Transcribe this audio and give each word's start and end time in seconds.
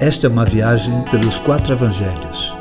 Esta 0.00 0.28
é 0.28 0.30
uma 0.30 0.44
viagem 0.44 1.04
pelos 1.10 1.40
quatro 1.40 1.72
evangelhos. 1.72 2.54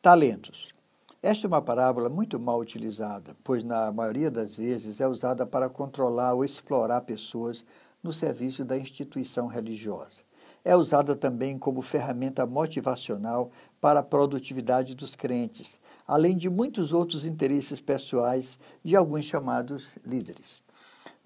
Talentos. 0.00 0.68
Esta 1.20 1.44
é 1.44 1.48
uma 1.48 1.60
parábola 1.60 2.08
muito 2.08 2.38
mal 2.38 2.60
utilizada, 2.60 3.34
pois 3.42 3.64
na 3.64 3.90
maioria 3.90 4.30
das 4.30 4.56
vezes 4.56 5.00
é 5.00 5.08
usada 5.08 5.44
para 5.44 5.68
controlar 5.68 6.34
ou 6.34 6.44
explorar 6.44 7.00
pessoas 7.00 7.64
no 8.00 8.12
serviço 8.12 8.64
da 8.64 8.78
instituição 8.78 9.48
religiosa. 9.48 10.20
É 10.64 10.76
usada 10.76 11.16
também 11.16 11.58
como 11.58 11.82
ferramenta 11.82 12.46
motivacional 12.46 13.50
para 13.80 13.98
a 13.98 14.04
produtividade 14.04 14.94
dos 14.94 15.16
crentes, 15.16 15.80
além 16.06 16.36
de 16.36 16.48
muitos 16.48 16.92
outros 16.92 17.24
interesses 17.24 17.80
pessoais 17.80 18.56
de 18.84 18.94
alguns 18.94 19.24
chamados 19.24 19.98
líderes. 20.06 20.64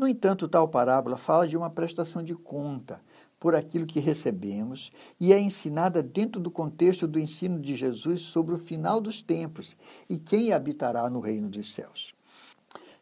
No 0.00 0.08
entanto, 0.08 0.48
tal 0.48 0.66
parábola 0.66 1.14
fala 1.14 1.46
de 1.46 1.58
uma 1.58 1.68
prestação 1.68 2.22
de 2.22 2.34
conta 2.34 3.02
por 3.38 3.54
aquilo 3.54 3.84
que 3.84 4.00
recebemos 4.00 4.90
e 5.20 5.30
é 5.30 5.38
ensinada 5.38 6.02
dentro 6.02 6.40
do 6.40 6.50
contexto 6.50 7.06
do 7.06 7.18
ensino 7.20 7.60
de 7.60 7.76
Jesus 7.76 8.22
sobre 8.22 8.54
o 8.54 8.58
final 8.58 8.98
dos 8.98 9.20
tempos 9.20 9.76
e 10.08 10.16
quem 10.16 10.54
habitará 10.54 11.10
no 11.10 11.20
reino 11.20 11.50
dos 11.50 11.74
céus. 11.74 12.14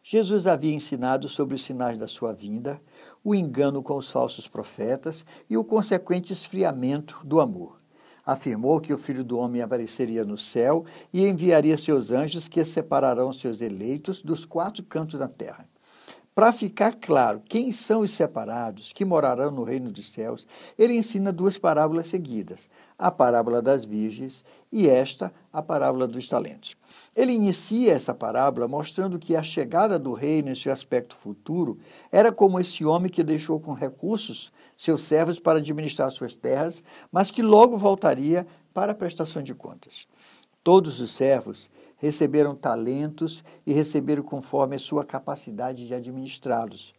Jesus 0.03 0.45
havia 0.45 0.73
ensinado 0.73 1.29
sobre 1.29 1.55
os 1.55 1.63
sinais 1.63 1.97
da 1.97 2.05
sua 2.05 2.33
vinda, 2.33 2.81
o 3.23 3.33
engano 3.33 3.81
com 3.81 3.95
os 3.95 4.11
falsos 4.11 4.45
profetas 4.45 5.23
e 5.49 5.55
o 5.55 5.63
consequente 5.63 6.33
esfriamento 6.33 7.21
do 7.23 7.39
amor. 7.39 7.79
Afirmou 8.25 8.81
que 8.81 8.93
o 8.93 8.97
Filho 8.97 9.23
do 9.23 9.39
Homem 9.39 9.61
apareceria 9.61 10.25
no 10.25 10.37
céu 10.37 10.83
e 11.13 11.25
enviaria 11.25 11.77
seus 11.77 12.11
anjos 12.11 12.49
que 12.49 12.65
separarão 12.65 13.31
seus 13.31 13.61
eleitos 13.61 14.21
dos 14.21 14.43
quatro 14.43 14.83
cantos 14.83 15.17
da 15.17 15.29
terra. 15.29 15.65
Para 16.33 16.53
ficar 16.53 16.95
claro 16.95 17.41
quem 17.43 17.71
são 17.71 18.01
os 18.01 18.11
separados 18.11 18.93
que 18.93 19.03
morarão 19.03 19.51
no 19.51 19.63
reino 19.63 19.91
dos 19.91 20.11
céus, 20.11 20.47
ele 20.77 20.95
ensina 20.95 21.33
duas 21.33 21.57
parábolas 21.57 22.07
seguidas: 22.07 22.69
a 22.97 23.11
parábola 23.11 23.61
das 23.61 23.83
virgens 23.83 24.43
e 24.71 24.87
esta, 24.87 25.33
a 25.51 25.61
parábola 25.61 26.07
dos 26.07 26.27
talentos. 26.27 26.77
Ele 27.15 27.33
inicia 27.33 27.93
essa 27.93 28.13
parábola 28.13 28.67
mostrando 28.67 29.19
que 29.19 29.35
a 29.35 29.43
chegada 29.43 29.99
do 29.99 30.13
reino 30.13 30.49
em 30.49 30.55
seu 30.55 30.71
aspecto 30.71 31.17
futuro 31.17 31.77
era 32.11 32.31
como 32.31 32.59
esse 32.59 32.85
homem 32.85 33.11
que 33.11 33.23
deixou 33.23 33.59
com 33.59 33.73
recursos 33.73 34.51
seus 34.77 35.01
servos 35.01 35.39
para 35.39 35.57
administrar 35.57 36.09
suas 36.11 36.35
terras, 36.35 36.83
mas 37.11 37.29
que 37.31 37.41
logo 37.41 37.77
voltaria 37.77 38.47
para 38.73 38.93
a 38.93 38.95
prestação 38.95 39.43
de 39.43 39.53
contas. 39.53 40.07
Todos 40.63 40.99
os 40.99 41.11
servos 41.11 41.69
receberam 41.97 42.55
talentos 42.55 43.43
e 43.65 43.73
receberam 43.73 44.23
conforme 44.23 44.75
a 44.75 44.79
sua 44.79 45.05
capacidade 45.05 45.87
de 45.87 45.93
administrá-los. 45.93 46.93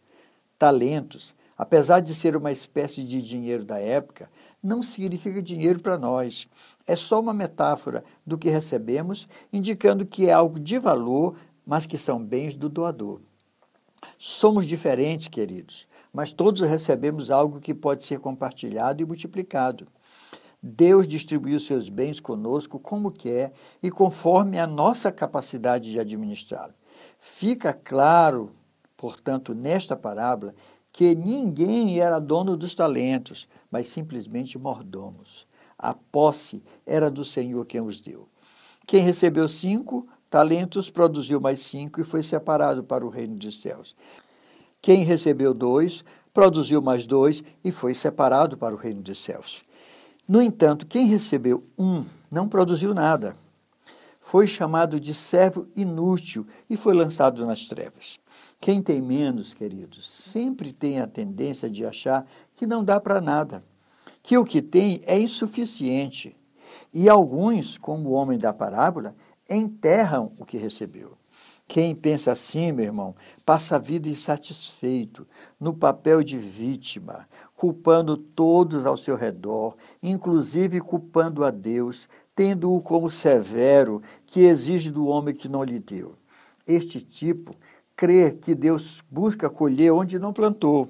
Talentos, 0.57 1.33
apesar 1.57 1.99
de 1.99 2.13
ser 2.13 2.35
uma 2.35 2.51
espécie 2.51 3.03
de 3.03 3.21
dinheiro 3.21 3.63
da 3.63 3.79
época, 3.79 4.29
não 4.61 4.81
significa 4.81 5.41
dinheiro 5.41 5.81
para 5.81 5.97
nós. 5.97 6.47
É 6.85 6.95
só 6.95 7.19
uma 7.19 7.33
metáfora 7.33 8.03
do 8.25 8.37
que 8.37 8.49
recebemos, 8.49 9.27
indicando 9.51 10.05
que 10.05 10.27
é 10.27 10.33
algo 10.33 10.59
de 10.59 10.77
valor, 10.77 11.35
mas 11.65 11.85
que 11.85 11.97
são 11.97 12.23
bens 12.23 12.55
do 12.55 12.69
doador. 12.69 13.19
Somos 14.19 14.67
diferentes, 14.67 15.27
queridos, 15.27 15.87
mas 16.13 16.31
todos 16.31 16.61
recebemos 16.61 17.31
algo 17.31 17.59
que 17.59 17.73
pode 17.73 18.05
ser 18.05 18.19
compartilhado 18.19 19.01
e 19.01 19.05
multiplicado. 19.05 19.87
Deus 20.61 21.07
distribuiu 21.07 21.59
seus 21.59 21.89
bens 21.89 22.19
conosco 22.19 22.77
como 22.77 23.11
quer 23.11 23.51
e 23.81 23.89
conforme 23.89 24.59
a 24.59 24.67
nossa 24.67 25.11
capacidade 25.11 25.91
de 25.91 25.99
administrá-lo. 25.99 26.73
Fica 27.17 27.73
claro, 27.73 28.49
portanto, 28.95 29.55
nesta 29.55 29.95
parábola, 29.95 30.53
que 30.93 31.15
ninguém 31.15 31.99
era 31.99 32.19
dono 32.19 32.55
dos 32.55 32.75
talentos, 32.75 33.47
mas 33.71 33.87
simplesmente 33.87 34.57
mordomos. 34.59 35.47
A 35.77 35.95
posse 35.95 36.61
era 36.85 37.09
do 37.09 37.25
Senhor 37.25 37.65
quem 37.65 37.81
os 37.81 37.99
deu. 37.99 38.27
Quem 38.85 39.01
recebeu 39.01 39.47
cinco 39.47 40.07
talentos 40.29 40.89
produziu 40.89 41.41
mais 41.41 41.61
cinco 41.61 41.99
e 41.99 42.03
foi 42.03 42.21
separado 42.21 42.83
para 42.83 43.05
o 43.05 43.09
reino 43.09 43.35
dos 43.35 43.61
céus. 43.61 43.95
Quem 44.81 45.03
recebeu 45.03 45.53
dois 45.53 46.03
produziu 46.33 46.81
mais 46.81 47.07
dois 47.07 47.43
e 47.63 47.71
foi 47.71 47.93
separado 47.93 48.57
para 48.57 48.75
o 48.75 48.77
reino 48.77 49.01
dos 49.01 49.23
céus. 49.23 49.70
No 50.27 50.41
entanto, 50.41 50.85
quem 50.85 51.07
recebeu 51.07 51.63
um 51.77 52.03
não 52.29 52.47
produziu 52.47 52.93
nada. 52.93 53.35
Foi 54.19 54.47
chamado 54.47 54.99
de 54.99 55.13
servo 55.13 55.67
inútil 55.75 56.45
e 56.69 56.77
foi 56.77 56.93
lançado 56.93 57.45
nas 57.45 57.65
trevas. 57.65 58.19
Quem 58.59 58.81
tem 58.81 59.01
menos, 59.01 59.53
queridos, 59.53 60.09
sempre 60.09 60.71
tem 60.71 60.99
a 60.99 61.07
tendência 61.07 61.69
de 61.69 61.83
achar 61.85 62.25
que 62.55 62.67
não 62.67 62.83
dá 62.83 62.99
para 62.99 63.19
nada, 63.19 63.61
que 64.21 64.37
o 64.37 64.45
que 64.45 64.61
tem 64.61 65.01
é 65.05 65.19
insuficiente. 65.19 66.35
E 66.93 67.09
alguns, 67.09 67.77
como 67.77 68.09
o 68.09 68.11
homem 68.13 68.37
da 68.37 68.53
parábola, 68.53 69.15
enterram 69.49 70.31
o 70.39 70.45
que 70.45 70.57
recebeu. 70.57 71.17
Quem 71.67 71.95
pensa 71.95 72.31
assim, 72.31 72.71
meu 72.71 72.85
irmão, 72.85 73.15
passa 73.45 73.75
a 73.77 73.79
vida 73.79 74.09
insatisfeito, 74.09 75.25
no 75.59 75.73
papel 75.73 76.21
de 76.23 76.37
vítima, 76.37 77.27
culpando 77.55 78.17
todos 78.17 78.85
ao 78.85 78.97
seu 78.97 79.15
redor, 79.15 79.75
inclusive 80.03 80.81
culpando 80.81 81.45
a 81.45 81.51
Deus, 81.51 82.09
tendo-o 82.35 82.81
como 82.81 83.09
severo, 83.09 84.01
que 84.25 84.41
exige 84.41 84.91
do 84.91 85.05
homem 85.07 85.33
que 85.33 85.47
não 85.47 85.63
lhe 85.63 85.79
deu. 85.79 86.13
Este 86.67 87.01
tipo 87.01 87.55
crê 87.95 88.31
que 88.31 88.55
Deus 88.55 89.01
busca 89.09 89.49
colher 89.49 89.91
onde 89.91 90.17
não 90.17 90.33
plantou, 90.33 90.89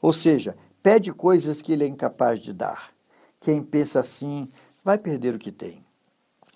ou 0.00 0.12
seja, 0.12 0.54
pede 0.82 1.12
coisas 1.12 1.62
que 1.62 1.72
ele 1.72 1.84
é 1.84 1.86
incapaz 1.86 2.40
de 2.40 2.52
dar. 2.52 2.92
Quem 3.40 3.62
pensa 3.62 4.00
assim 4.00 4.46
vai 4.84 4.98
perder 4.98 5.34
o 5.34 5.38
que 5.38 5.50
tem. 5.50 5.84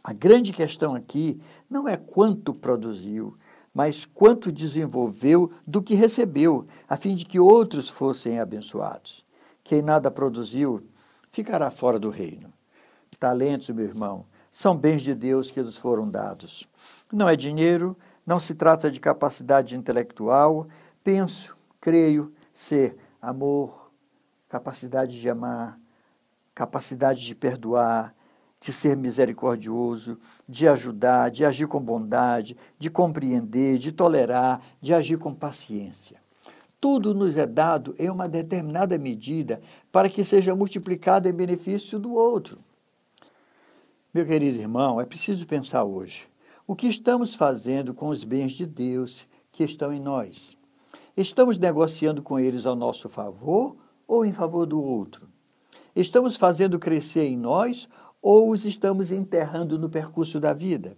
A 0.07 0.13
grande 0.13 0.53
questão 0.53 0.95
aqui 0.95 1.41
não 1.69 1.89
é 1.89 1.97
quanto 1.97 2.53
produziu, 2.53 3.35
mas 3.75 4.05
quanto 4.05 4.53
desenvolveu 4.53 5.51
do 5.67 5.83
que 5.83 5.97
recebeu, 5.97 6.65
a 6.89 6.97
fim 6.97 7.13
de 7.13 7.25
que 7.25 7.41
outros 7.41 7.89
fossem 7.89 8.39
abençoados. 8.39 9.27
Quem 9.65 9.83
nada 9.83 10.09
produziu 10.09 10.87
ficará 11.33 11.73
fora 11.73 11.99
do 11.99 12.09
reino. 12.09 12.53
Talentos, 13.19 13.69
meu 13.71 13.85
irmão, 13.85 14.25
são 14.49 14.77
bens 14.77 15.03
de 15.03 15.13
Deus 15.13 15.51
que 15.51 15.61
nos 15.61 15.77
foram 15.77 16.09
dados. 16.09 16.69
Não 17.13 17.29
é 17.29 17.35
dinheiro, 17.35 17.97
não 18.25 18.39
se 18.39 18.55
trata 18.55 18.89
de 18.93 19.01
capacidade 19.01 19.77
intelectual. 19.77 20.69
Penso, 21.03 21.59
creio, 21.81 22.33
ser 22.55 22.97
amor, 23.21 23.91
capacidade 24.49 25.21
de 25.21 25.29
amar, 25.29 25.77
capacidade 26.55 27.27
de 27.27 27.35
perdoar, 27.35 28.15
de 28.67 28.73
ser 28.73 28.97
misericordioso, 28.97 30.19
de 30.49 30.67
ajudar, 30.67 31.31
de 31.31 31.45
agir 31.45 31.69
com 31.69 31.81
bondade, 31.81 32.57
de 32.77 32.91
compreender, 32.91 33.79
de 33.79 33.93
tolerar, 33.93 34.61
de 34.81 34.93
agir 34.93 35.19
com 35.19 35.33
paciência. 35.33 36.17
Tudo 36.81 37.15
nos 37.15 37.37
é 37.37 37.47
dado 37.47 37.95
em 37.97 38.11
uma 38.11 38.29
determinada 38.29 38.99
medida 38.99 39.61
para 39.93 40.09
que 40.09 40.25
seja 40.25 40.53
multiplicado 40.53 41.29
em 41.29 41.33
benefício 41.33 41.97
do 41.97 42.13
outro. 42.15 42.57
Meu 44.13 44.27
querido 44.27 44.59
irmão, 44.59 45.01
é 45.01 45.07
preciso 45.07 45.47
pensar 45.47 45.85
hoje: 45.85 46.27
o 46.67 46.75
que 46.75 46.89
estamos 46.89 47.37
fazendo 47.37 47.95
com 47.95 48.09
os 48.09 48.25
bens 48.25 48.53
de 48.53 48.67
Deus 48.67 49.29
que 49.53 49.63
estão 49.63 49.93
em 49.93 50.01
nós? 50.01 50.57
Estamos 51.17 51.57
negociando 51.57 52.21
com 52.21 52.37
eles 52.37 52.67
ao 52.67 52.75
nosso 52.75 53.09
favor 53.09 53.77
ou 54.09 54.25
em 54.25 54.33
favor 54.33 54.67
do 54.67 54.83
outro? 54.83 55.29
Estamos 55.95 56.37
fazendo 56.37 56.79
crescer 56.79 57.25
em 57.25 57.39
nós 57.39 57.89
ou 58.29 58.51
os 58.51 58.65
estamos 58.65 59.13
enterrando 59.13 59.79
no 59.79 59.89
percurso 59.89 60.41
da 60.41 60.53
vida? 60.53 60.97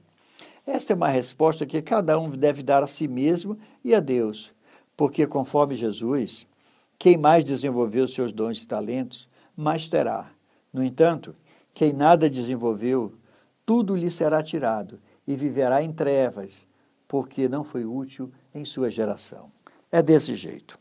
Esta 0.66 0.94
é 0.94 0.97
uma 0.97 1.09
resposta 1.09 1.66
que 1.66 1.83
cada 1.83 2.19
um 2.19 2.31
deve 2.31 2.62
dar 2.62 2.83
a 2.83 2.87
si 2.87 3.06
mesmo 3.06 3.59
e 3.84 3.94
a 3.94 4.00
Deus, 4.00 4.50
porque, 4.97 5.26
conforme 5.26 5.76
Jesus, 5.76 6.47
quem 6.99 7.19
mais 7.19 7.44
desenvolveu 7.44 8.08
seus 8.08 8.32
dons 8.32 8.62
e 8.62 8.67
talentos, 8.67 9.29
mais 9.55 9.91
terá. 9.91 10.31
No 10.73 10.82
entanto, 10.82 11.35
quem 11.75 11.93
nada 11.93 12.31
desenvolveu, 12.31 13.12
tudo 13.67 13.94
lhe 13.94 14.11
será 14.11 14.43
tirado 14.43 14.99
e 15.26 15.37
viverá 15.37 15.82
em 15.82 15.93
trevas, 15.93 16.67
porque 17.06 17.47
não 17.47 17.62
foi 17.62 17.85
útil 17.85 18.32
em 18.55 18.64
sua 18.64 18.91
geração. 18.91 19.44
É 19.93 20.00
desse 20.00 20.35
jeito. 20.35 20.79